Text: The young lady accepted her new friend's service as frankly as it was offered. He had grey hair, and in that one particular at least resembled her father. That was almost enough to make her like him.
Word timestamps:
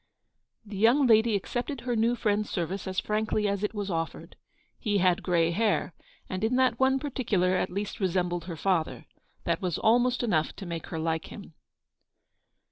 The 0.65 0.77
young 0.77 1.05
lady 1.05 1.35
accepted 1.35 1.81
her 1.81 1.95
new 1.95 2.15
friend's 2.15 2.49
service 2.49 2.87
as 2.87 2.99
frankly 2.99 3.47
as 3.47 3.63
it 3.63 3.75
was 3.75 3.91
offered. 3.91 4.35
He 4.79 4.97
had 4.97 5.21
grey 5.21 5.51
hair, 5.51 5.93
and 6.27 6.43
in 6.43 6.55
that 6.55 6.79
one 6.79 6.97
particular 6.97 7.53
at 7.53 7.69
least 7.69 7.99
resembled 7.99 8.45
her 8.45 8.57
father. 8.57 9.05
That 9.43 9.61
was 9.61 9.77
almost 9.77 10.23
enough 10.23 10.55
to 10.55 10.65
make 10.65 10.87
her 10.87 10.97
like 10.97 11.27
him. 11.27 11.53